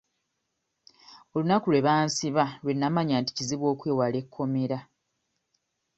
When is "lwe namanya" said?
2.61-3.15